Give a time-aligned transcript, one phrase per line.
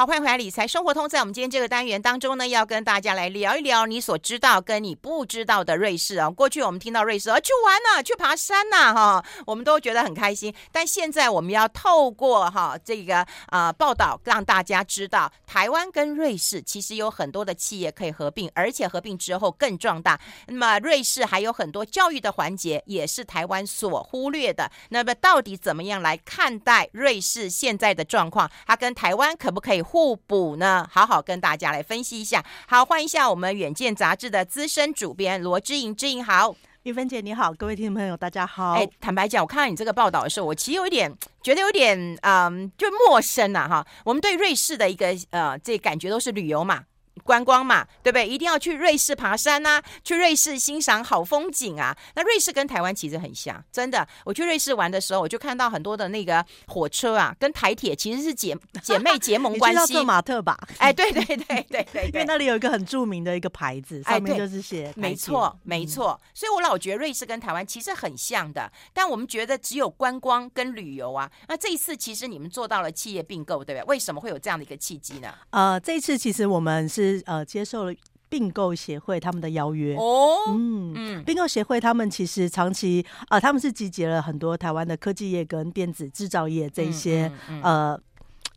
[0.00, 1.06] 好，欢迎回来，理财生活通。
[1.06, 6.30] 在我们今天这个单元当中呢，要跟大家来聊一聊你所知道跟你不知道的瑞士啊。
[6.30, 10.54] 过去我们听到瑞士啊，去玩呐、去爬山呐、哈，我们都觉得很开心。
[10.72, 20.18] 但现在我们要透过哈这个啊、报道，让大家知道，台湾跟瑞士其实有很多的企业可以合并，而且合并之后更壮大。
[20.46, 24.70] 那么瑞士还有很多教育的环节，也是台湾所忽略的。
[24.88, 28.50] 那么到底怎么样来看待瑞士现在的状况？
[28.66, 30.88] 它跟台湾可不可以互补呢？
[30.88, 32.44] 好好跟大家来分析一下。
[32.68, 36.54] 好，欢迎一下我们《远见》杂志的资深主编罗之莹，之莹好，
[36.84, 38.74] 玉芬姐你好，各位听众朋友大家好。
[38.74, 43.86] 哎，坦白讲，我看到你这个报道的时候，我其实有一点觉得有点嗯，就陌生呐、啊、哈。
[44.04, 46.84] 我们对瑞士的一个呃，这感觉都是旅游嘛。
[47.30, 48.26] 观光嘛，对不对？
[48.26, 51.96] 一定要去瑞士爬山呐、啊，去瑞士欣赏好风景啊。
[52.16, 54.04] 那瑞士跟台湾其实很像，真的。
[54.24, 59.92] 我去瑞士玩的时候，我就看到很多的那个火车啊，跟台铁其实是姐 姐妹结盟关系。
[59.92, 60.58] 特马特吧？
[60.78, 64.92] 哎，对对对对对，对，因为那里有一个很著名的一个牌子，上面就是写。
[64.96, 68.68] 没错没错，所以我老觉得瑞士跟台湾其实很像的。
[68.92, 71.30] 但我们觉得只有观光跟旅游啊。
[71.46, 73.84] 那这一次其实你们做到了企业并购，对不对？
[73.84, 75.32] 为什么会有这样的一个契机呢？
[75.50, 77.19] 呃，这一次其实我们是。
[77.26, 77.94] 呃，接受了
[78.28, 87.60] 并购协会他们的邀约哦，嗯嗯，并购协会他们其实长期啊、呃，他们是集结了很多台湾的科技业跟电子制造业这一些、嗯嗯。
[87.60, 88.00] 嗯、呃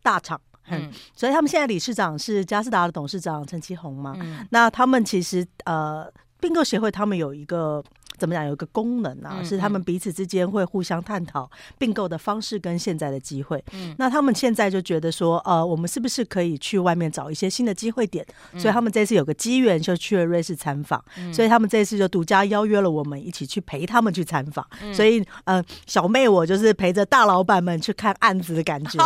[0.03, 7.83] 大厂，嗯，所以他们现在理事长是嘉士达的董事长陈其宏嘛，嗯，那他们其实呃并购协会他们有一个。
[8.23, 8.45] 怎么讲？
[8.45, 13.61] 有一个功能啊，嗯、是他们彼此之间会互相探讨并购的方式跟现在的机会。
[13.73, 18.25] 嗯，那他们现在就觉得说，呃，我们是不是可以去外面找一些新的机会点？
[18.53, 21.03] 嗯、所以他们这次有个机缘，就去了瑞士参访。
[21.17, 24.65] 嗯、所以他们这次就独家邀约了我们一起去陪他们去参访。
[24.81, 28.97] 嗯、所以，呃，小妹我就是陪着大老板们去看案子的感觉。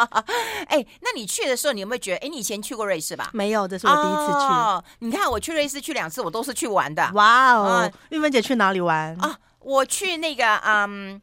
[0.68, 2.16] 哎、欸，那你去的时候，你有没有觉得？
[2.16, 3.28] 哎、欸，你以前去过瑞士吧？
[3.34, 4.38] 没有，这是我第一次去。
[4.38, 7.10] 哦、你看，我去瑞士去两次，我都是去玩的。
[7.12, 8.45] 哇哦，玉芬姐。
[8.46, 9.38] 去哪里玩啊？
[9.60, 11.20] 我去那个，嗯，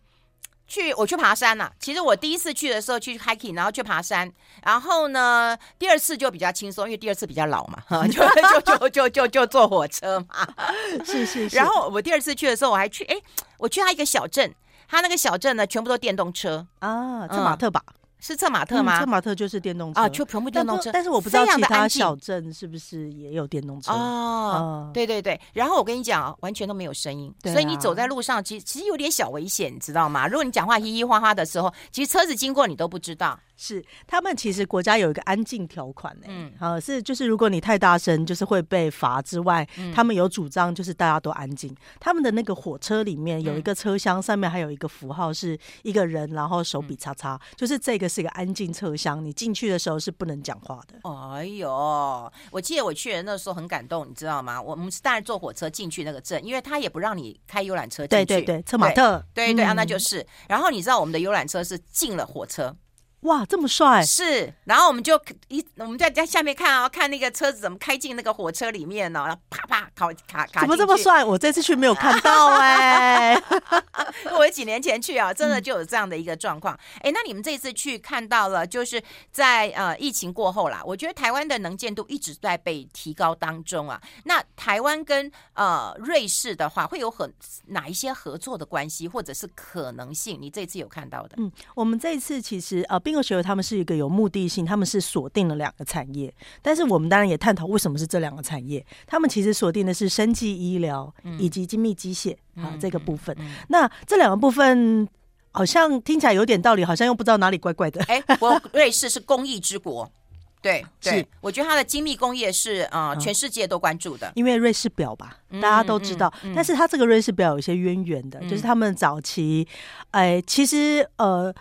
[0.67, 1.71] 去我去爬山了、啊。
[1.79, 4.31] 其实我第一次去的时候去 hiking，然后去爬山。
[4.63, 8.21] 然后呢，第二次就比较轻松，因为第二次比较老嘛， 就
[8.51, 10.47] 就就就就就坐火车嘛。
[11.05, 11.55] 是是是。
[11.55, 13.15] 然后我第二次去的时候，我还去，哎，
[13.57, 14.53] 我去他一个小镇，
[14.87, 17.81] 他那个小镇呢，全部都电动车啊，策马特堡。
[17.87, 17.93] 嗯
[18.25, 19.01] 是策马特吗？
[19.01, 20.89] 策马特就是电动车啊，就全部电动车。
[20.93, 24.89] 但是我不知道其他小镇是不是也有电动车哦。
[24.93, 30.25] 对对对，然后我跟你讲，完全都没有声音，所以你走在路上，其实其实有点小危险，你知道吗？
[30.25, 33.37] 如果你讲话嘻嘻哈哈的时候，其实车子经过你都不知道。
[33.55, 41.73] 是，他们其实国家有一个安静条款呢、欸，嗯，啊，是就是如果你太大声，就是会被罚之外，嗯、他们有主张就是大家都安静。
[41.99, 50.99] 他们的那个火车里面有一个车厢，上面还有一个符号是一个人，然后手比叉叉，嗯、就是这个是一个安静车厢，你进去的时候是不能讲话的。
[51.35, 54.61] 哎呦，我记得我去的那时候很感动，你知道吗？
[54.61, 58.25] 我们是当然坐火车进去那个镇，因为他也不让你开游览车进去。
[58.25, 60.25] 对对对，策马特，对对，对、嗯、啊，那就是。
[60.49, 62.75] 然后你知道我们的游览车是进了火车。
[63.23, 64.03] 哇，这么帅！
[64.03, 69.23] 是，然后我们就一我们在在下面看啊，看那个车子怎么开进那个火车里面呢？
[69.25, 71.23] 然后啪啪卡卡卡，怎么这么帅？
[71.23, 73.43] 我这次去没有看到哎、欸，
[74.37, 76.77] 我几年前去啊，真的就有这样的一个状况。
[76.97, 79.01] 哎、嗯，那你们这次去看到了，就是
[79.31, 84.01] 在呃疫情过后啦，我觉得台湾的能见度一直在被提高当中啊。
[84.25, 87.33] 那台湾跟呃瑞士的话，会有很
[87.67, 90.37] 哪一些合作的关系，或者是可能性？
[90.41, 91.35] 你这次有看到的？
[91.37, 93.12] 嗯，我们这次其实呃并。
[93.13, 98.83] 因为学他们是一个有目的性，他们是锁定了两个产业，但是我们当然也探讨为什么是这两个产业。
[99.05, 103.37] 他们其实锁定的是生技医疗以及精密机械啊、嗯、这个部分。
[103.67, 105.07] 那这两个部分
[105.51, 108.03] 好像听起来有点道理，好像又不知道哪里怪怪的。
[108.05, 110.11] 哎，我瑞士是工艺之国，
[110.59, 114.31] 对， 对是我觉得它的精密工业是啊、呃，全世界都关注的。
[114.33, 119.67] 因为瑞士表吧，大家都知道，嗯嗯、但是它这个瑞士表有一些渊源的，嗯、就是他们早期，
[120.09, 121.53] 哎，其实呃。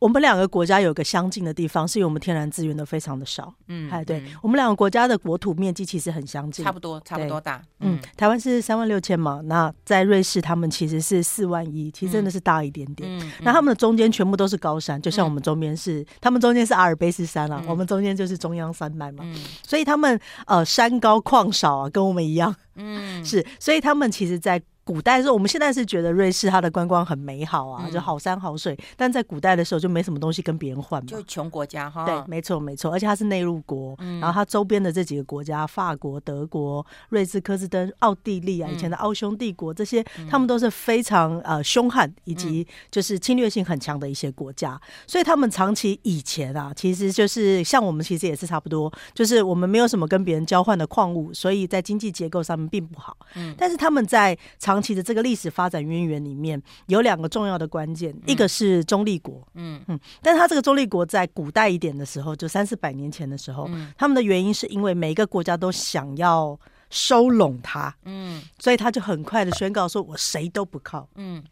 [0.00, 3.52] 我们两个国家有个相近的地方，是因为我们天然资源都非常的少。
[3.68, 7.62] 嗯，哎，对，嗯、我们两个国家的国土面积其实很相近，差不多，差不多大。
[7.80, 13.06] 嗯，嗯，台湾是三万六千嘛，那在瑞士他们其实是四万一，其实真的是大一点点。
[13.20, 19.22] 嗯，那他们的中间全部都是高山，就像我们中间是，嗯、他们中间是阿尔卑斯山啊，嗯、我们中间就是中央山脉嘛。
[19.26, 22.56] 嗯，所以他们呃山高矿少啊，跟我们一样。
[22.76, 28.76] 嗯， 是，所以他们其实，在古代的时候，我们现在是觉得瑞士它的观光很美好啊，嗯、就好山好水。
[28.96, 32.04] 但在古代的时候，就没什么东西跟别人换嘛，就穷国家哈。
[32.04, 53.16] 对，没错没错，而且它是内陆国，嗯、然后它周边的这几个国家，法国、德国、瑞士、科斯登、奥地利啊，以前的奥匈帝国这些，嗯、他们都是非常呃凶悍以及就是侵略性很强的一些国家，嗯、所以他们长期以前啊，其实就是像我们其实也是差不多，就是我们没有什么跟别人交换的矿物，所以在经济结构上面并不好。
[53.36, 66.58] 嗯，但是他们在长其的这个历史发展渊源里面有两个重要的关键，嗯、一个是中立国，嗯嗯，但是他这个中立国在古代一点的时候，就三四百年前的时候，嗯、他们的原因是因为每一个国家都想要
[66.90, 71.42] 收拢他，嗯，所以他就很快的宣告说：“我谁都不靠。”嗯。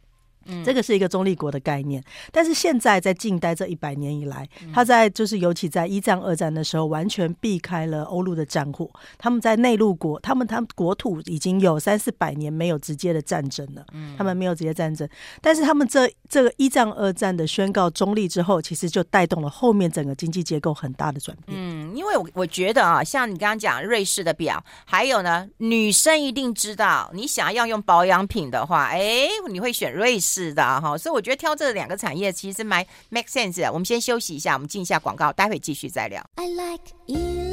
[0.64, 2.02] 这个是一个中立国的概念，
[2.32, 8.88] 但是现在在近代这一百年以来，他在就是尤其在一战、二战的时候，完全避开了欧陆的战火。
[9.18, 15.06] 他们在内陆国，他们他们国土已经有三四百年没有直接的战争了，嗯他们没有直接战争。
[15.42, 21.58] 但是他们这这个一战、二战的宣告中立之后，其实就带动了后面整个经济结构很大的转变。
[21.60, 30.37] 嗯，因为我我觉得啊，像你刚刚讲瑞士的表，还有呢，女生一定知道，你想要用保养品的话，哎，你会选瑞士。
[30.38, 33.72] 是的哈，所以我觉得挑这两个产业其实蛮 make sense 的。
[33.72, 36.24] 我们先休息一下，我们进一下广告，待会继续再聊。
[36.36, 37.47] I like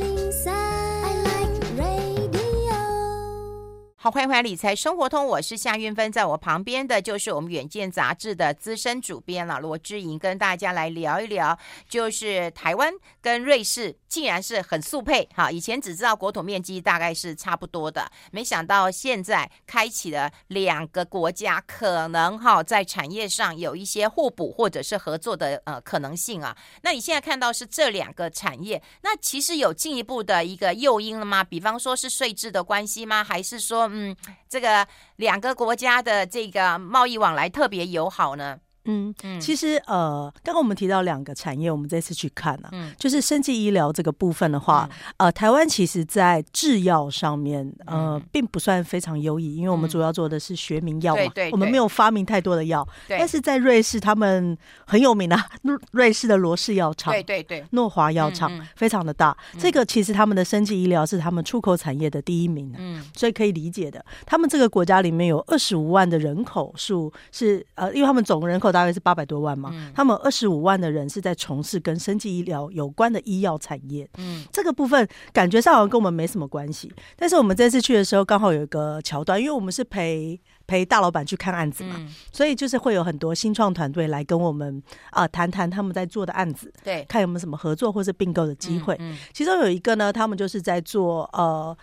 [4.06, 11.58] 好，欢迎回来《理财生活通》，我是夏韵芬，在我旁边的就是我们《远见》杂志的资深主编了罗之莹，跟大家来聊一聊，
[11.90, 15.50] 就是台湾跟瑞士竟然是很速配哈。
[15.50, 26.56] 以前只知道国土面积大概是差不多的，没想到现在开启了两个国家可能哈在产业上有一些互补或者是合作的呃可能性啊。
[26.84, 31.44] 那你现在看到是这两个产业，那其实有进一步的一个诱因了吗？
[31.44, 33.24] 比方说是税制的关系吗？
[33.24, 33.92] 还是说？
[33.98, 34.14] 嗯，
[34.50, 38.60] 这个两个国家的这个贸易往来特别友好呢。
[38.86, 44.88] 嗯嗯，其实呃，刚刚我们提到两个产业，我们这次去看啊，嗯，就是生技医疗这个部分的话，
[45.18, 51.22] 嗯、呃，台湾其实在制药上面呃，并不算非常优异，因为我们主要做的是学名药嘛，
[51.52, 52.88] 我们没有发明太多的药。
[53.08, 53.18] 对。
[53.18, 54.56] 但是在瑞士，他们
[54.86, 55.48] 很有名啊，
[55.92, 64.04] 瑞士的罗氏药厂，对对对，诺华药厂非常的大，嗯、这个其实他们的生技医疗是他们出口产业的第一名，嗯，所以可以理解的。
[64.26, 68.75] 他们这个国家里面有二十五万的人口数是呃，因为他们总人口。
[68.76, 74.06] 大概是八百多万嘛，嗯、他们二十五万的人是在从事跟生技医疗有关的医药产业。
[74.18, 76.92] 嗯，这个部分感觉上好像跟我们没什么关系。
[77.16, 80.38] 但是我们这次去的时候，刚好有一个桥段，因为我们是陪
[80.68, 89.00] 陪大老板去看案子嘛，嗯、所以就是会有很多新创团队来跟我们啊谈谈他们在做的案子，对，看有没有什么合作或是并购的机会。
[89.32, 91.76] 其中有一个呢，他们就是在做呃。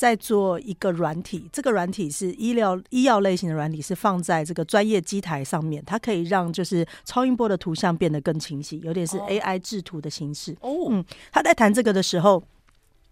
[0.00, 10.56] 在做一个软体，这个软体是医疗医药类型的软体，是放在这个专业机台上面，它可以让就是超音波的图像变得更清晰，有点是 AI 制图的形式。
[10.62, 12.42] 哦，嗯，他在谈这个的时候，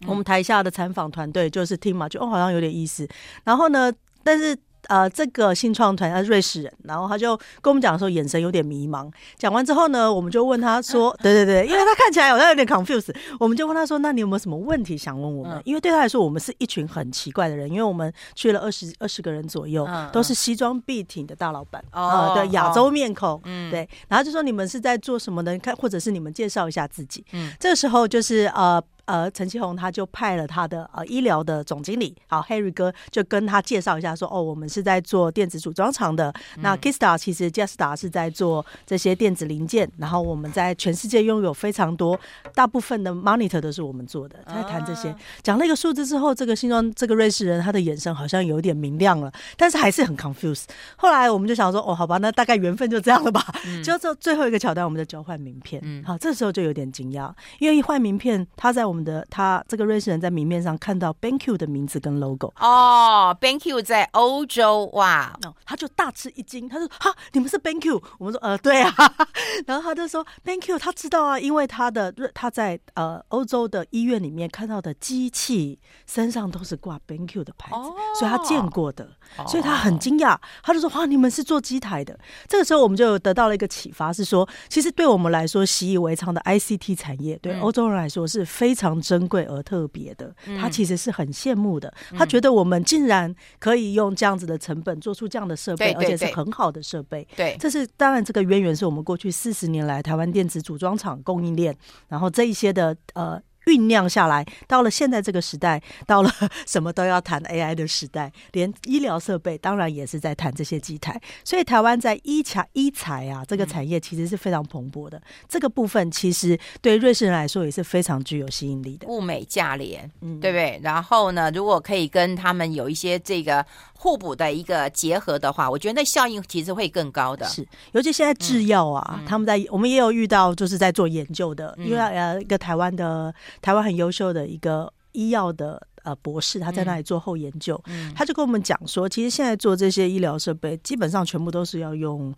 [0.07, 3.07] 我们台下的采访团队就是听嘛，就哦好像有点意思。
[3.43, 3.93] 然后呢，
[4.23, 4.57] 但是。
[4.87, 9.11] 呃，这个新创团他是瑞士人，然后他就跟我们讲的时候，眼神有点迷茫。
[9.37, 23.87] 讲完之后呢，我们就问他说：“对对对，因为他看起来好像有点 confused。”我们就问他说：“那你有没有什么问题想问我们？”因为对他来说，我们是一群很奇怪的人，因为我们去了二十二十个人左右，都是西装笔挺的大老板啊，对，亚洲面孔，嗯，对。
[24.07, 25.57] 然后就说：“你们是在做什么的？
[25.59, 28.81] 看，或者是你们介绍一下自己。”嗯，这个时候就是呃。
[29.09, 36.31] 呃，陈其宏他就派了他的呃医疗的总经理，好，Harry 哥就跟他介绍一下说，哦，我们是在做电子组装厂的。
[36.57, 42.19] 嗯、那 Kistar 其实 Jetstar 是在做这些电子零件，然后我们在全世界拥有非常多，
[42.53, 44.37] 大部分的 monitor 都是我们做的。
[44.45, 50.65] 他在谈这些，讲了一个数字之后，这个新装这个瑞士人他的眼神好像有点明亮了，但是还是很 confused。
[50.97, 53.43] 后来我们就想说，哦，好吧，那大概缘分就这样了吧。
[53.83, 55.81] 就这、嗯、最后一个桥段，我们就交换名片。
[55.83, 58.98] 嗯，好，这时候就有点惊讶，因为一换名片，他在我们。
[59.03, 68.01] 的他这个瑞士人在明面上看到 BenQ 的名字跟 logo 哦，BenQ 在欧洲哇，他就大吃一惊，他说哈，你们是 BenQ？
[68.17, 68.93] 我们说呃对啊，
[69.65, 79.09] 然后他就说 BenQ 他知道啊，因为他的他在呃欧洲的医院里面看到的机器身上都是挂 BenQ 的牌子，哦、所以他见过的，
[79.47, 82.17] 所以他很惊讶，他就说哇，你们是做机台的。
[82.47, 88.88] 这个时候我们就得到了一个启发，是说其实对我们来说习以为常的 ICT 产业，对欧洲人来说是非常。
[89.01, 91.93] 珍贵而特别的，他其实是很羡慕的。
[92.11, 97.27] 他觉得我们竟然可以用这样子的成本做出这样的设备，而且是很好的设备。
[97.35, 101.75] 对，这是当然，这个渊源是我们过去四十年来台湾电子组装厂供应链，
[102.07, 103.41] 然后这一些的呃。
[103.69, 106.33] 酝酿下来，到了现在这个时代，到了
[106.65, 111.19] 什么都要谈 AI 的时代，连医疗设备当然也是在谈这些机台。
[111.43, 115.17] 所以台湾在医材医材啊这个产业其实是非常蓬勃的。
[115.19, 120.79] 嗯、这个部分其实对瑞士人来说也是非常具有吸引力的，物美价廉，嗯，对不对？
[120.81, 123.65] 然后呢，如果可以跟他们有一些这个
[124.01, 127.45] 互补的一个结合的话，我觉得那效应其实会更高的。
[127.45, 142.33] 是，尤其现在制药啊，嗯、他们在我们也有遇到，就是在做研究的，嗯、因为呃，一个台湾的台湾很优秀的一个医药的呃博士，他在那里做后研究，嗯、他就跟我们讲说，其实现在做这些医疗设备，基本上全部都是要用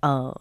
[0.00, 0.34] 呃。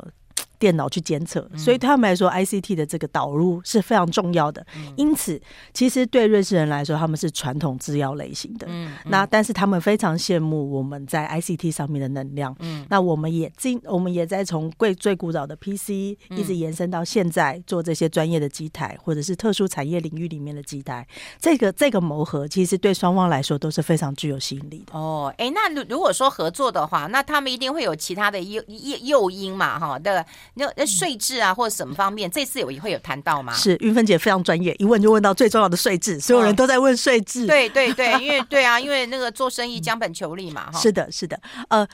[0.60, 4.66] 电脑去监测，所以对他们来说，ICT 的这个导入是非常重要的。
[4.96, 5.42] 因此，
[5.74, 8.68] 其实对瑞士人来说，他们是传统制药类型的。
[9.06, 12.56] 那但是他们非常羡慕我们在 ICT 上面的能量。
[12.90, 15.90] 那我们也进，我们也在从最最古老的 PC
[16.30, 21.06] 一直延伸到现在做这些专业的机台，或者是特殊产业领域里面的机台。
[21.40, 24.98] 这个这个磨合，其实对双方来说都是非常具有吸引力的。
[24.98, 29.78] 哦，哎，那如如果说合作的话，那他们一定会有其他的诱诱诱因嘛？
[29.78, 30.24] 哈，对。
[30.56, 33.54] 那那税制啊，或者什么方面，这次有会有谈到吗？
[33.54, 37.46] 是云芬姐非常专业，一问就问到最重要的税制，所有人都在问税制。
[37.46, 40.80] 哦、对对对， 因为对啊，因为那个做生意将本求利嘛，哈。
[40.80, 41.40] 是的，是的。
[41.70, 41.88] 呃，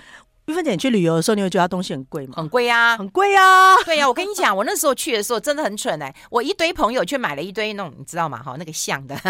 [0.48, 2.34] 玉芬姐你去旅游的时候，你会觉得东西很贵吗？
[2.36, 3.75] 很贵啊，很贵啊。
[3.86, 8.44] 对呀、啊，我跟你讲，我那时候去的时候真的很蠢哎、欸，我一堆朋友去买了一堆那种，你知道吗？
[8.44, 9.16] 哈，那个像的。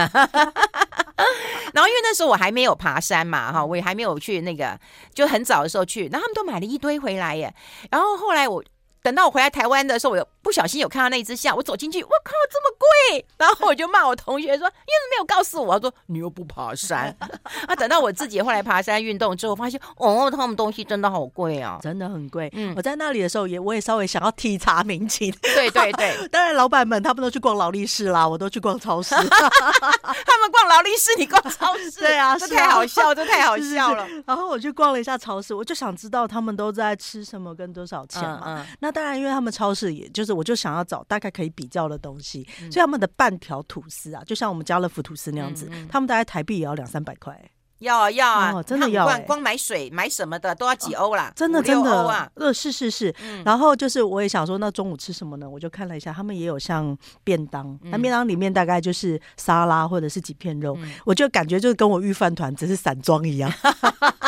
[1.71, 4.79] 然后因为那时候我还没有爬山嘛，哈，我也还没有去那个，
[5.13, 7.53] 就很早的时候去，然后他们都买了一堆回来耶。
[7.91, 8.63] 然后后来我。
[9.01, 13.25] 等到我回来台湾的时候，我有不小心有看到那一只象，我走进去，我靠，这么贵！
[13.37, 17.15] 然后我就骂我同学说：“你怎么没有告诉我？”他说：“你又不爬山。
[17.67, 22.49] ”啊，等到我自己后来爬山运动之后，发现哦，他们东西真的好贵啊，真的很贵。
[22.53, 25.33] 嗯，我在那里的时候也，我也稍微想要体察民情。
[25.41, 29.15] 对对对， 当然老板们他们都去逛劳力士啦，我都去逛超市。
[29.15, 31.99] 他们逛劳力士，你逛超市？
[31.99, 34.07] 对啊，这太好笑，这太好笑了。
[34.25, 38.41] 然后我去逛了一下超市，我就想知道他们都在吃什么，跟多少钱嘛。
[38.45, 38.99] 嗯，那。
[38.99, 47.39] 当然，因为他们超市也就是，我就想要找大概可以比较的东西，嗯、所以他们的半条吐司啊，就像我们家乐福吐司那样子，嗯嗯、他们大概台币也要两三百块。
[47.79, 49.15] 要啊要啊，哦、真的要、欸。
[49.15, 52.29] 光光买水买什么的都要几欧啦，哦、真的真的啊。
[52.33, 53.15] 呃，是是是。
[53.23, 55.49] 嗯、然后就是我也想说，那中午吃什么呢？
[55.49, 63.49] 我就看了一下，他们也有像便当，那、嗯、便当里面大概就是沙拉或者是几片肉，嗯、我就感觉就是跟我预饭团只是散装一样。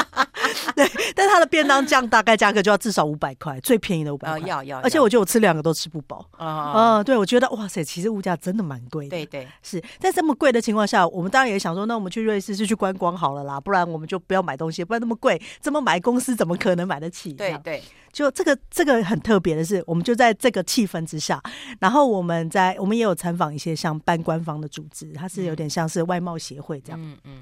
[0.76, 4.40] 对，但是它的便当酱大概价格就要至少五百块，最便宜的五百块。
[4.48, 6.26] 要要，而且我觉得我吃两个都吃不饱。
[6.38, 9.10] 啊，嗯，对，我觉得哇塞，其实物价真的蛮贵的。
[9.10, 17.34] 对对，是在这么贵的情况下，我们当然也想说，那我们去瑞士是去观光好了啦，不然我们就不要买东西，不然那么贵，这么买公司怎么可能买得起？
[17.34, 21.42] 对对，就这个这个很特别的是，我们就在这个气氛之下，
[21.80, 27.02] 然后我们在我们也有参访一些像半官方的组织，它是有点像是外贸协会这样。
[27.02, 27.42] 嗯嗯。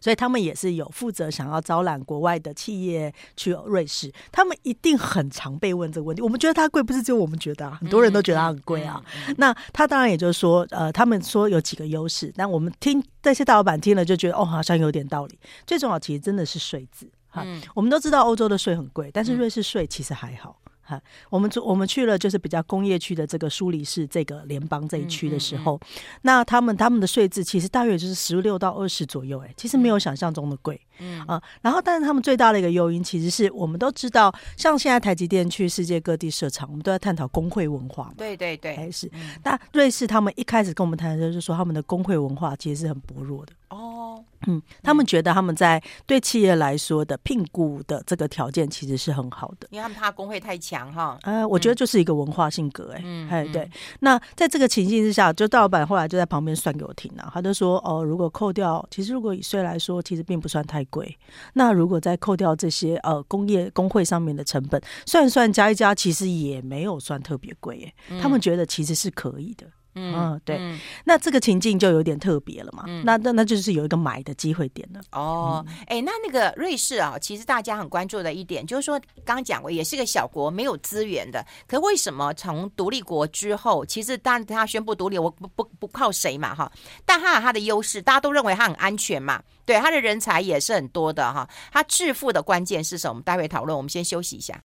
[0.00, 6.22] 所以他们也是有负责想要招揽国外的企业去瑞士，他们一定很常被问这个问题。
[6.22, 9.02] 我们觉得它贵，不是只有我们觉得啊，很多人都觉得它很贵啊。
[9.36, 15.38] 那他当然也就是说，呃，他们说有几个优势，但我们听这些大老板听了就觉得哦，好像有点道理。
[15.66, 17.44] 最重要其实真的是税制哈，
[17.74, 20.56] 我们都知道欧洲的税很贵，但是瑞士税其实还好。
[20.92, 25.80] 哈，我们我们去了就是比较工业区的这个苏黎世这个联邦这一区的时候，嗯嗯。
[25.82, 31.20] 嗯、那他们他们的税制其实大约就是十六到二十左右，哎，其实没有想象中的贵，嗯。
[31.26, 39.10] 啊，然后但是他们最大的一个诱因，其实是我们都知道，像现在台积电去世界各地设厂，我们都在探讨工会文化嘛，对对对，还是，
[39.44, 43.52] 那瑞士他们一开始跟我们谈的时候，就说他们的工会文化其实是很薄弱的。
[43.72, 51.18] 哦，嗯，他们觉得他们在对企业来说的聘雇的这个条件其实是很好的，因为他们怕工会太强哈。
[51.22, 53.68] 呃，我觉得就是一个文化性格，哎，哎，对。
[54.00, 61.16] 那在这个情境之下，就大老板后来就在旁边算给我听啊，他就说，哦，如果扣掉，其实如果以税来说，其实并不算太贵。
[61.54, 69.66] 那如果再扣掉这些呃工业工会上面的成本，算一算加一加，其实也没有算特别贵，哎，他们觉得其实是可以的。
[69.94, 72.84] 嗯，对，嗯、那这个情境就有点特别了嘛。
[72.86, 75.00] 嗯、那那那就是有一个买的机会点了。
[75.12, 81.44] 哦，哎、嗯，那那个瑞士啊，其实大家很关注的一点就是说，刚刚讲过，也是个小国，没有资源的。
[81.66, 86.70] 可为什么从独立国之后，其实当他宣布独立，我不不不靠谁嘛哈？
[87.04, 89.42] 但他有他的优势，大家都认为他很安全嘛。
[89.64, 91.48] 对，他的人才也是很多的哈。
[91.70, 93.12] 他致富的关键是什么？
[93.12, 93.76] 我们待会讨论。
[93.76, 94.58] 我们先休息一下。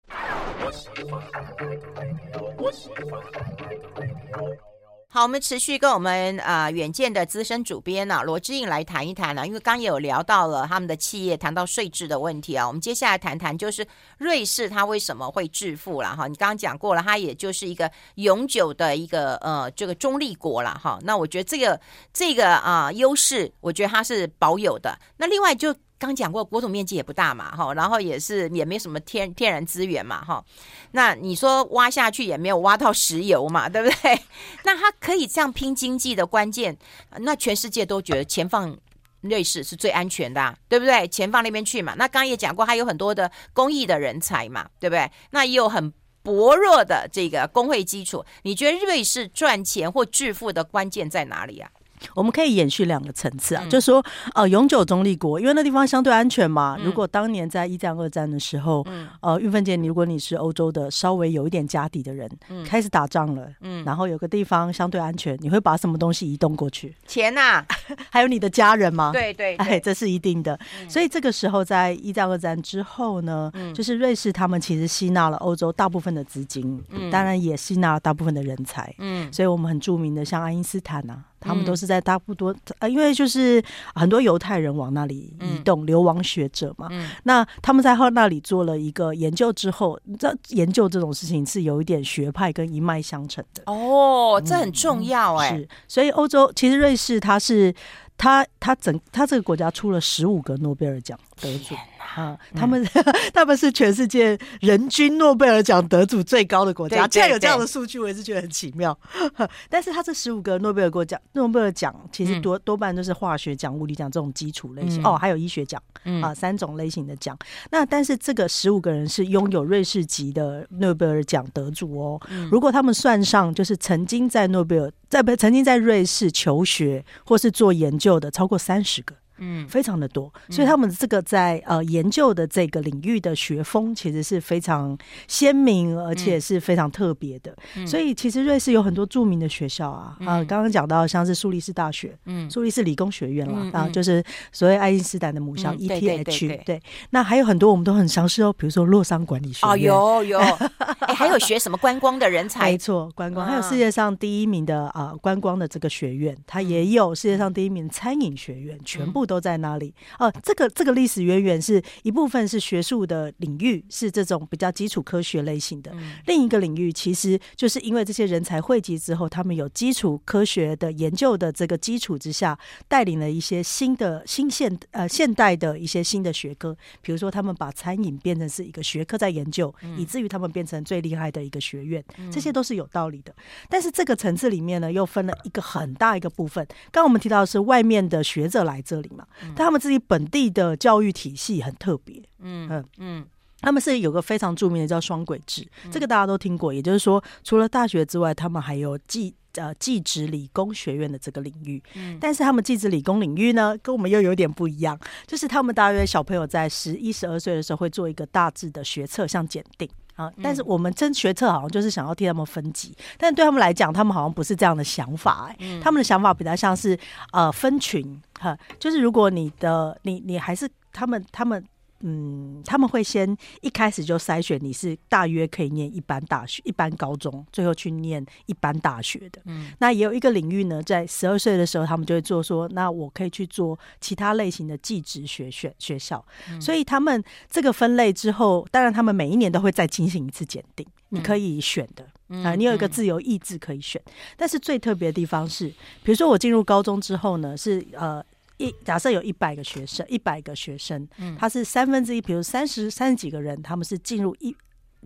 [5.16, 12.66] 好，我们持续跟我们呃远见的资深主编呢、啊、罗之映来谈一谈呢、因为刚也有聊到了他们的企业，谈到税制的问题啊。
[12.66, 13.87] 我们接下来谈谈就是
[14.18, 16.28] 瑞士它为什么会致富了哈？
[16.28, 20.99] 你刚刚讲过了，它也就是一个永久的一个呃这个中立国了哈。
[21.02, 21.80] 那我觉得这个
[22.12, 24.99] 这个啊、呃、优势，我觉得它是保有的。
[25.16, 25.75] 那另外就。
[25.99, 30.45] 刚讲过，国土面积也不大嘛，哈，然后也是也没什么天天然资源嘛，哈，
[30.93, 34.21] 那你说挖下去也没有挖到石油嘛， 对不对？
[34.65, 36.76] 那它可以这样拼经济的关键，
[37.19, 38.76] 那全世界都觉得钱放
[39.23, 41.09] 瑞士是最安全的啊，对不对？
[41.09, 41.95] 钱放那边去嘛。
[41.97, 45.11] 那刚也讲过，它有很多的工艺的人才嘛，对不对？
[45.31, 45.91] 那也有很
[46.23, 48.25] 薄弱的这个工会基础。
[48.43, 51.71] 你觉得瑞士赚钱或致富的关键在哪里啊？
[52.15, 56.76] 我们可以延续两个层次啊，嗯、就是说，呃，永久中立国，因为那地方相对安全嘛。
[56.79, 66.95] 嗯、如果当年在一战、二战的时候，嗯、呃，玉芬姐，你如果你是欧洲的稍微有一点家底的人，嗯、开始打仗了，嗯，然后有个地方相对安全，你会把什么东西移动过去？
[67.07, 67.67] 钱呐、啊，
[68.11, 69.11] 还有你的家人吗？
[69.12, 70.59] 对对，对，哎，这是一定的。
[70.81, 81.25] 嗯、所以这个时候，在一战、二战之后呢，嗯、就是瑞士他们其实吸纳了欧洲大部分的资金，嗯，当然也吸纳了大部分的人才，嗯，所以我们很著名的像爱因斯坦啊。
[81.47, 83.62] 他们都是在大不多，呃，因为就是
[83.95, 86.88] 很多犹太人往那里移动，嗯、流亡学者嘛。
[86.91, 93.62] 嗯、那他们在后那里做了一个研究之后，这研究这种事情是有一点学派跟一脉相承的。
[93.67, 95.57] 哦，这很重要哎。
[95.57, 97.75] 是，所以欧洲其实瑞士它是
[98.19, 101.75] 它它整它这个国家出了十五个诺贝尔奖得主。
[102.15, 107.07] 啊，他们、嗯、 他们是全世界人均诺贝尔奖得主最高的国家。
[107.09, 108.99] 既然有这样的数据，我也是觉得很奇妙。
[109.69, 117.37] 但是，他这十五个诺贝尔国奖诺贝尔奖其实多多半都是化学奖、物理奖这种基础类型、嗯、哦，还有医学奖、嗯、啊，三种类型的奖。
[117.71, 122.21] 那但是这个十五个人是拥有瑞士籍的诺贝尔奖得主哦。
[122.31, 129.15] 嗯、如果他们算上，就是曾经在诺贝尔在不曾经在瑞士求学或是做研究的，超过三十个。
[129.38, 134.97] 嗯，非常的多，所以他们这个在呃研究的这个领域的学风其实是非常
[135.28, 137.55] 鲜明，而且是非常特别的。
[137.76, 150.38] 嗯、所以其实瑞士有很多著名的学校啊，啊、嗯，刚刚讲到像是苏黎世大学，嗯，苏黎世理工学院了，啊，就是所谓爱因斯坦的母校 ETH，、嗯、对，那还有很多我们都很详细哦，比如说洛桑管理学院，哦，有有，
[151.07, 159.25] 哎，还有学什么观光的人才，没错，观光，还有世界上第一名的啊观光的这个学院，它也有世界上第一名餐饮学院，全部。
[159.26, 159.92] 都在哪里？
[160.18, 183.35] 哦，这个这个历史渊源是一部分是学术的领域，是这种比较基础科学类型的；嗯、另一个领域其实就是因为这些人才汇集之后，他们有基础科学的研究的这个基础之下，带领了一些新的新现呃现代的一些新的学科，比如说他们把餐饮变成是一个学科在研究，嗯、以至于他们变成最厉害的一个学院，这些都是有道理的。
[183.68, 186.64] 但是这个层次里面呢，又分了一个很大一个部分。
[186.90, 189.26] 刚刚我们提到的是外面的学者来这里嘛。
[189.55, 193.26] 但他们自己本地的教育体系很特别，嗯嗯嗯，
[193.61, 196.72] 他们是有个非常著名的叫双轨制，嗯、这个大家都听过。
[196.72, 201.83] 也就是说，除了大学之外，他们还有技呃技职理工学院的这个领域。
[201.94, 209.88] 嗯，但是他们技职理工领域呢，跟我们又有点不一样，就是他们大约小朋友在十一、十二岁的时候会做一个大致的学测，像检定。
[210.16, 210.33] 啊！
[210.42, 215.52] 但是我们真学测好像就是想要替他们分级，嗯、但对他们来讲，他们好像不是这样的想法、欸。
[215.52, 216.98] 哎、嗯，他们的想法比较像是
[217.33, 221.64] 呃分群哈，就是如果你的你你还是他们他们。
[222.00, 229.40] 嗯，他们会先一开始就筛选你是大约可以念一般大学、一般高中，最后去念一般大学的。
[229.46, 236.24] 嗯，那也有一个领域呢，在十二岁的时候，他们就会做说，那我可以去做其他类型的技职学学学校。
[236.50, 244.00] 嗯、所以他们这个分类之后，当然他们每一年都会再进行一次检定，你可以选的、嗯、啊，你有一个自由意志可以选。
[244.06, 245.68] 嗯、但是最特别的地方是，
[246.02, 248.22] 比如说我进入高中之后呢，是呃。
[248.59, 251.07] 一假设有一百个学生，一百个学生，
[251.38, 254.57] 他是三分之一，比如三十三十几个人，他们是进入一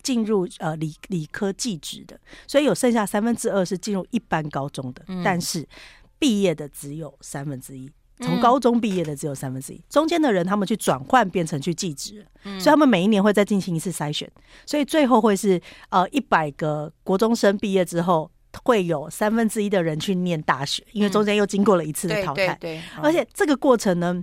[0.03, 5.67] 进入呃理理科技职的，所以有剩下三分之二是进入一般高中的，嗯、但是
[6.19, 14.31] 毕业的只有三分之一，从高中毕业的只有三分之一，中间的人他们去转换变成去技职，所以他们每一年会再进行一次筛选，
[14.65, 18.31] 所以最后会是呃一百个国中生毕业之后。
[18.65, 22.47] 会有三分之一的人去念大学，因为中间又经过了一次的淘汰。
[22.47, 24.23] 嗯、对，对，对，而且这个过程呢，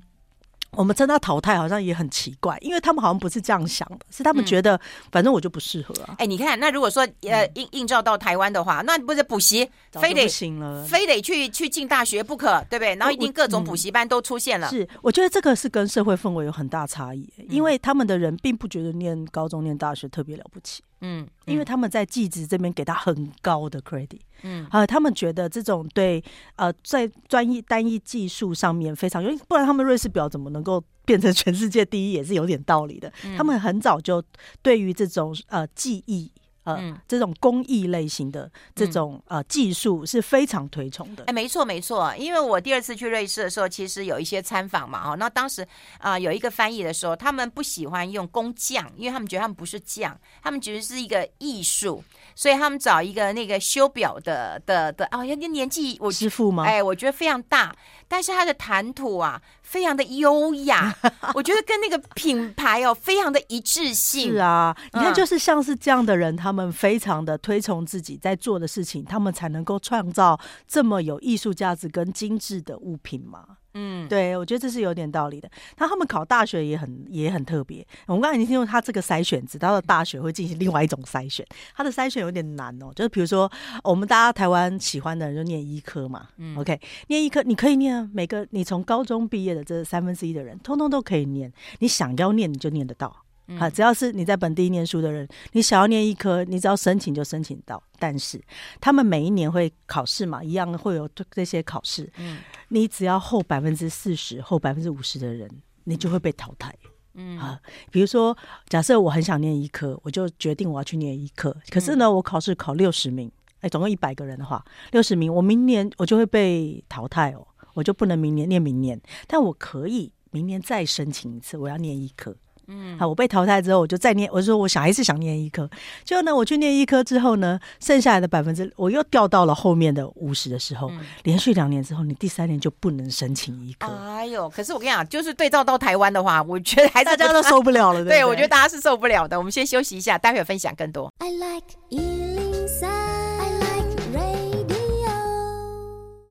[0.71, 4.79] 我们称它淘汰好像也很奇怪，因为他们好像不是这样想的，是他们觉得
[5.11, 6.15] 反正我就不适合啊。
[6.19, 12.95] 哎、你看，那如果说呃映映照到台湾的话，那不是补习非得行了，非得去去进大学不可，对不对？
[12.95, 14.69] 然后一定各种补习班都出现了。
[14.69, 20.83] 是，我觉得这个是跟社会氛围有很大差异，因为他们的人并不觉得念高中念大学特别了不起。
[21.01, 26.23] 嗯，因为他们在技职这边给他很高的 credit，嗯，啊，他们觉得这种对
[26.55, 33.11] 呃在专一单一技术上面非常，因为不然他们瑞士表怎么能够变成全世界第一也是有点道理的。
[33.37, 34.23] 他们很早就
[34.61, 36.31] 对于这种呃技艺。
[36.67, 41.23] 呃，嗯、这种工艺类型的这种、嗯、呃技术是非常推崇的。
[41.27, 45.61] 哎，没错没错，因为我第二次去瑞士的时候，其实有一些参访嘛，哦，那当时
[45.99, 52.03] 啊、呃、有一个翻译的时候，他们不喜欢用工匠，因为他们觉得他们不是匠，他们觉得是一个艺术，
[52.35, 56.65] 所以他们找一个那个修表的的的哦，人家年纪我师傅吗？
[56.65, 57.73] 哎，我觉得非常大，
[58.09, 59.41] 但是他的谈吐啊。
[59.67, 60.95] 非常的优雅，
[61.35, 64.31] 我觉得跟那个品牌哦非常的一致性。
[64.31, 73.57] 是啊，你看，就是像是这样的人，他们非常的推崇自己在做的事情，他们才能够创造这么有艺术价值跟精致的物品嘛。
[73.79, 75.47] 嗯，对，我觉得这是有点道理的。
[75.77, 77.85] 那他们考大学也很也很特别。
[78.07, 81.45] 我们刚才已经听说他这个筛选，直到了大学会进行另外一种筛选。
[81.75, 83.51] 他的筛选有点难哦，就是比如说
[83.83, 86.27] 我们大家台湾喜欢的人就念医科嘛。
[86.37, 91.53] 嗯，OK，念医科你可以念，每个你从高中毕业的这三分之一的人，通通都可以念。
[91.79, 93.15] 你想要念，你就念得到。
[93.57, 97.81] 啊，只要是你在本地念书的人，你想要念医科，你只要申请就申请到。
[97.97, 98.37] 但是
[98.81, 102.11] 他们每一年会考试嘛，一样会有这些考试。
[102.17, 105.49] 嗯，你只要后百分之四十、后百分之五十的人，
[105.85, 106.73] 你就会被淘汰。
[107.19, 107.59] 嗯啊，
[107.91, 111.55] 比如说，假设我很想念医科，我就决定我要去念医科。
[111.71, 122.35] 可是呢，我考试考六十名，哎，总共一百个人的话，六十名，我明年我就会被淘汰哦，我就不能明年念明年，但我可以明年再申请一次，我要念医科。
[122.67, 124.29] 嗯，好，我被淘汰之后，我就再念。
[124.31, 125.69] 我说我小还是想念医科，
[126.03, 133.87] 结果呢，我去念医科之后呢，剩下来的百分之，我又掉到了后面的五十的时候，嗯、连续两年之后，你第三年就不能申请医科。
[133.87, 137.99] 哎呦，可是我跟你讲，就是对照到台湾的话，我觉得还是大家都受不了了。
[138.05, 139.37] 对，对，对，我觉得大家是受不了的。
[139.37, 141.11] 我们先休息一下，待会儿分享更多。
[141.19, 142.36] I like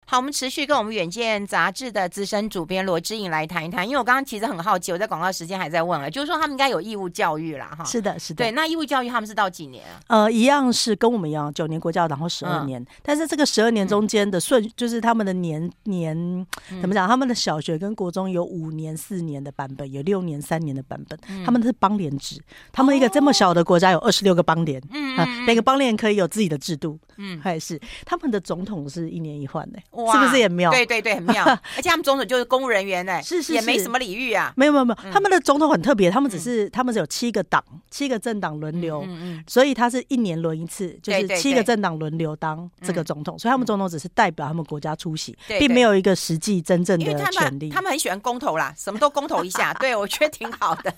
[0.08, 7.84] 好，我们持续跟我们远见杂志的资深主编罗之颖来谈一谈，因为我刚刚其实很好奇，我在广告时间还在问了，就是说他们应该有义务教育啦，哈。
[7.84, 8.44] 是的，是的。
[8.44, 10.22] 对，那义务教育他们是到几年啊？
[10.22, 12.80] 呃，一样是跟我们一样，九年国教，然后十二年。
[12.80, 16.46] 嗯、但是这个十二年中间的顺，嗯、就是他们的年年
[16.80, 17.08] 怎么讲？
[17.08, 21.18] 他们的小学跟国中有五年、四年的版本，有六年、三年的版本。
[21.28, 22.40] 嗯、他们是邦联制，
[22.70, 29.80] 他们一个这么小的国家有二十六个邦联，嗯、呃，每个邦联可以有自己的制度，嗯，还是他们的总统是一年一换的。
[29.95, 30.70] 哇是不是也妙？
[30.70, 31.44] 对对对，很妙。
[31.76, 34.52] 而且他们总统就是公务人员呢，是是，也没什么礼遇啊。
[34.56, 39.06] 没有没有没有，他们的总统很特别，他们只是他们是有七个党，七个政党轮流，
[39.46, 47.70] 所以他是一年轮一次，就是七个政党轮流当这个总统，所以他们总统只是代表他们国家出席，并没有一个实际真正的权利。
[47.70, 50.92] 他们很喜欢公投啦，什么都公投一下， 对，我觉得挺好的。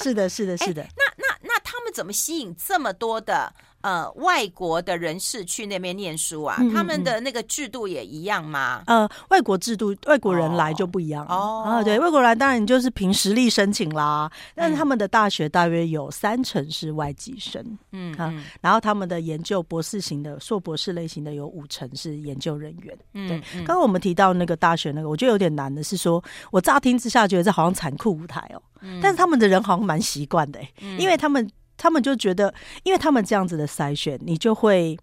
[0.00, 0.82] 是的，是的，是的。
[0.82, 3.52] 那那那他们怎么吸引这么多的？
[3.84, 8.82] 呃，外国的人士去那边念书啊，嗯嗯嗯，他们的那个制度也一样吗？
[8.86, 11.62] 呃，外国制度，外国人来就不一样哦。
[11.66, 14.32] 啊，对，外国人当然你就是凭实力申请啦。
[14.54, 22.98] 但是他们的大学大约有三成是外籍生，嗯，嗯，啊，然后他们的研究博士型的、硕博士类型的有五成是研究人员。
[23.12, 23.38] 嗯，对。
[23.66, 28.62] 刚刚我们提到那个大学那个，我觉得有点难的是说，我乍听之下觉得这好像残酷舞台哦。
[28.80, 31.46] 嗯，但是他们的人好像蛮习惯的，嗯，因为他们。
[31.76, 34.96] 他们就觉得，因为他们这样子的筛选，你就会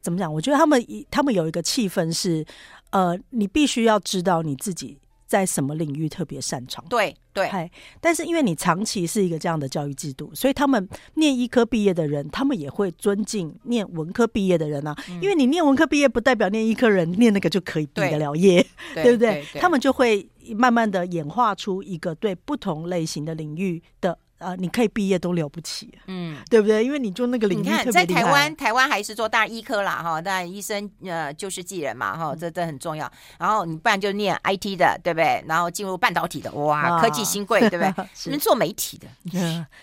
[0.00, 0.32] 怎么讲？
[0.32, 2.44] 我觉得他们他们有一个气氛是，
[2.90, 6.84] 呃，你必须要知道你自己在什么领域特别擅长。
[6.88, 14.96] 对对，但是因为你长期是一个这样的教育制度，所以他们念医科毕业的人，他们也会尊敬念文科毕业的人啊。
[15.08, 19.30] 嗯、因为你念文科毕业，不代表念医科人念那个就可以毕得了业，对，对不对？
[19.30, 24.18] 对对对，他们就会慢慢的演化出一个对不同类型的领域的。
[24.40, 26.82] 呃，你可以毕业都了不起，嗯，对不对？
[26.82, 27.62] 因为你做那个领域。
[27.62, 33.10] 你看，在台湾，台湾还是做大医科啦，哈，但医生呃就是济人嘛，哈，这这很重要。
[33.38, 35.44] 然后你不然就念 IT 的，对不对？
[35.46, 37.92] 然后进入半导体的，哇，科技新贵，对不对？
[38.24, 39.06] 你们做媒体的，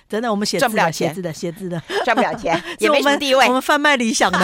[0.10, 3.46] 真的，我们写赚不了钱，写字的，写字的 赚不了钱， 也没什么地位。
[3.46, 4.40] 我们贩卖理想的。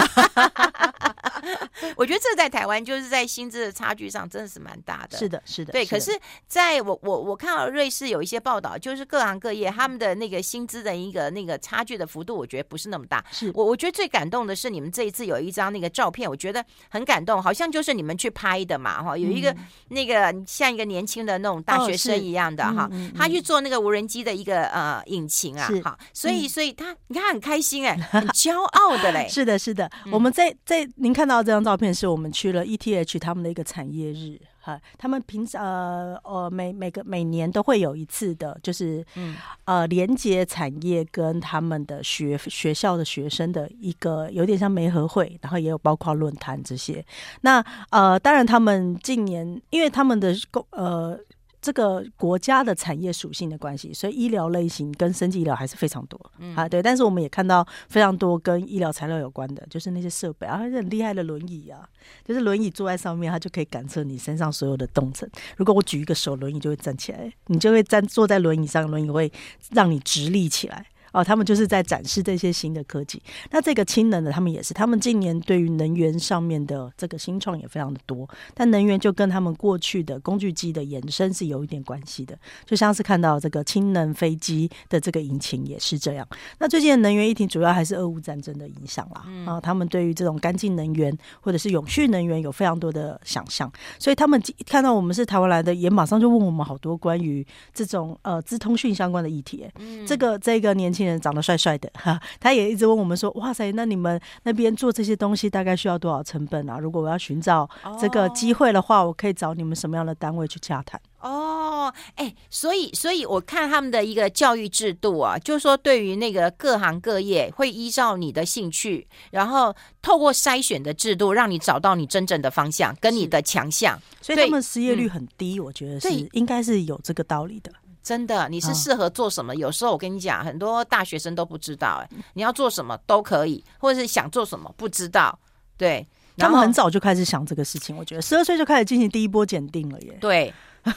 [1.96, 5.18] 我觉得这在台湾就是在薪资的差距上真的是蛮大的。
[5.18, 5.84] 是的，是的，对。
[5.84, 6.12] 可是
[6.46, 10.03] 在我我我看到瑞士有一些报道，就是各行各业他们的。
[10.04, 13.24] 的那个薪资的一个那个差距的幅度，我觉得不是那么大。
[13.30, 19.54] 是我我觉得最感动的是你们这一次有一张那个照片，我觉得很感动，好像就是你们去拍的嘛，哈，有一个
[19.88, 29.26] 那个像一个年轻的那种大学生一样的哈，他去做那个无人机的一个呃引擎啊，哈，所以所以他你看很开心哎，很骄傲的嘞。
[29.32, 34.38] 是的，是的，我们在在您看到这张照片，是我们去了 ETH 他们的一个产业日。
[34.64, 47.04] 哈，他们平常呃呃每每个每年都会有一次的，就是嗯呃连接产业跟他们的学学校的学生的一个有点像媒合会，然后也有包括论坛这些。
[47.42, 51.18] 那呃当然他们近年因为他们的工呃。
[51.64, 56.82] 这个国家的产业属性的关系，所以医疗类型跟生技医疗还是非常多，嗯啊，对。
[56.82, 61.88] 但是我们也看到非常多跟医疗材料有关的，就是那些设备啊，很厉害的轮椅啊，
[62.22, 65.26] 就是轮椅坐在上面，它就可以感测你身上所有的动程。
[65.56, 69.32] 如果我举一个手，轮椅就会站起来，你就会站坐在轮椅上，轮椅会
[69.70, 70.84] 让你直立起来。
[71.14, 73.22] 哦，他们就是在展示这些新的科技。
[73.52, 78.28] 那这个氢能的，他们也是，他们近年对于能源上面的这个新创也非常的多。
[78.52, 86.26] 但能源就跟他们过去的工具机的延伸是有一点关系的，就像是看到这个氢能飞机的这个引擎也是这样。
[86.58, 89.24] 那最近的能源议题主要还是俄乌战争的影响啦。
[89.46, 99.64] 啊，他们对于这种干净能源或者是永续能源有非常多的想象，所以他们看到我们是台湾来的，也马上就问我们好多关于这种呃资通讯相关的议题。
[99.78, 101.03] 嗯，这个这个年轻。
[101.04, 106.78] 人长得帅帅的哈， 他也一直问我们说：“哇塞，那你们那边做这些东西大概需要多少成本啊？
[106.78, 107.68] 如果我要寻找
[108.00, 127.72] 这个机会的话，我可以找你们什么样的单位去洽谈？”哦，哎、欸，所以，所以我看他们的一个教育制度啊，就是说对于那个各行各业会依照你的兴趣，然后透过筛选的制度，让你找到你真正的方向跟你的强项，所以他们失业率很低，嗯、我觉得是应该是有这个道理的。
[128.04, 129.52] 真的，你是适合做什么？
[129.52, 135.36] 哦、有时候我跟你讲，很多大学生都不知道、欸，哎，你要做什么都可以，或者是想做什么不知道，
[135.78, 137.96] 对，他们很早就开始想这个事情。
[137.96, 140.16] 我觉得十二岁就开始进行第一波检定了耶。
[140.20, 140.52] 对，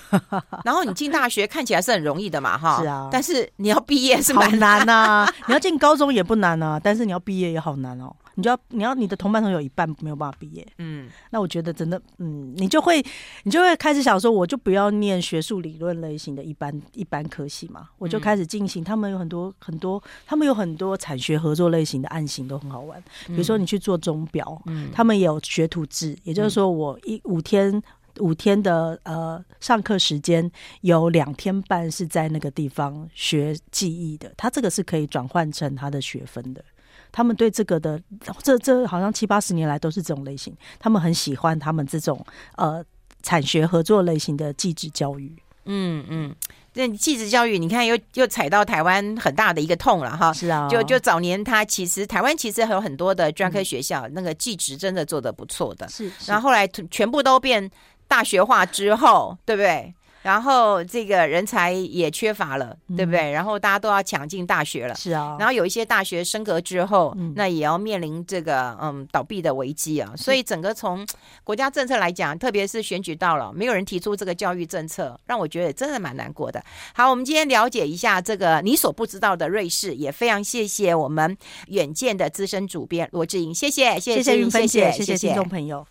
[0.66, 5.34] 然后你进大学看起来是很容易的嘛，哈，是啊，但是你要毕业是蛮难呐、啊。
[5.48, 8.14] 你要进高中也不难啊，但是你要毕业也好难哦。
[8.38, 13.04] 你就要，你要你的同班同学有一半没有办法毕业，嗯，那我觉得真的，嗯，你就会，
[13.44, 18.84] 你就会开始想说，我就不要念学术理论类型的一般一般科系嘛，我就开始进行。
[18.84, 23.04] 他们有很多很多，他们有很多产学合作类型的案型都很好玩。
[23.26, 27.82] 比如说你去做钟表，嗯，他们也有学徒制，也就是说我一五天
[28.20, 30.50] 五天的呃上课时间，
[30.82, 36.64] 有两天半是在那个地方学技艺的，他这个是可以转换成他的学分的。
[37.12, 38.00] 他们对这个的，
[38.44, 40.56] 这这好像七八十年来都是这种类型。
[40.80, 42.24] 他们很喜欢他们这种
[42.56, 42.84] 呃
[43.24, 45.36] 产学合作类型的技职教育。
[45.70, 46.36] 嗯嗯，
[46.76, 50.32] 那技职教育，你看又又踩到台湾很大的一个痛了哈。
[50.32, 55.88] 是啊，就就早年他其实台湾其实还有很多的专科学校，嗯、那个技职真的做的不错的。
[55.90, 57.70] 是，是，然后后来全部都变
[58.08, 59.94] 大学化之后，对不对？
[60.28, 63.32] 然后这个人才也缺乏了，嗯、对不对？
[63.32, 65.38] 然后大家都要抢进大学了，是啊。
[65.40, 70.14] 然后有一些大学升格之后，嗯、那也要面临这个嗯倒闭的危机啊。
[70.18, 71.08] 所以整个从
[71.46, 76.62] 国家政策来讲，特别是选举到了，没有人提出这个教育政策，让我觉得真的蛮难过的。
[76.94, 81.38] 好，我们今天了解一下这个你所不知道的瑞士，也非常谢谢我们
[81.68, 85.86] 远见的资深主编罗志英，谢谢，谢谢，谢谢，谢谢，谢谢听众朋友。